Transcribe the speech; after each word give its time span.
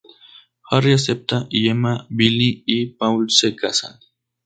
Harry 0.71 0.93
acepta, 0.93 1.45
y 1.51 1.69
Emma 1.69 2.07
"Billie" 2.09 2.63
y 2.65 2.87
Paul 2.87 3.29
se 3.29 3.55
casan. 3.55 3.99